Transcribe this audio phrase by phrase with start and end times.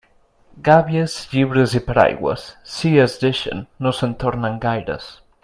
[0.69, 5.13] Gàbies, llibres i paraigües, si es deixen, no se'n tornen gaires.